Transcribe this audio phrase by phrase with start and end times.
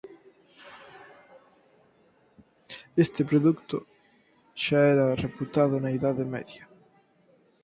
[3.03, 3.77] Este produto
[4.63, 6.63] xa era reputado na Idade Media.